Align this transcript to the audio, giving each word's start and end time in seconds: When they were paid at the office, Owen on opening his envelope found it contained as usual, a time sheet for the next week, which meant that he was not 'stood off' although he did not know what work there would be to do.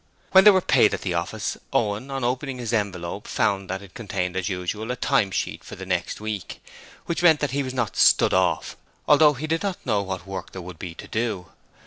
When 0.31 0.45
they 0.45 0.49
were 0.49 0.61
paid 0.61 0.95
at 0.95 1.01
the 1.03 1.13
office, 1.13 1.57
Owen 1.71 2.09
on 2.09 2.23
opening 2.23 2.57
his 2.57 2.73
envelope 2.73 3.27
found 3.27 3.69
it 3.69 3.93
contained 3.93 4.35
as 4.35 4.49
usual, 4.49 4.89
a 4.89 4.95
time 4.95 5.29
sheet 5.29 5.63
for 5.63 5.75
the 5.75 5.85
next 5.85 6.19
week, 6.19 6.59
which 7.05 7.21
meant 7.21 7.39
that 7.39 7.51
he 7.51 7.61
was 7.61 7.75
not 7.75 7.95
'stood 7.95 8.33
off' 8.33 8.75
although 9.07 9.33
he 9.33 9.45
did 9.45 9.61
not 9.61 9.85
know 9.85 10.01
what 10.01 10.25
work 10.25 10.53
there 10.53 10.61
would 10.63 10.79
be 10.79 10.95
to 10.95 11.07
do. 11.07 11.51